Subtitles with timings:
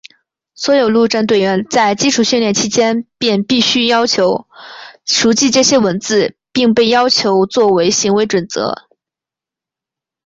[0.55, 4.47] 所有陆战队员在基础训练期间便必须熟
[5.35, 8.87] 记这些文字并被要求作为行为准则。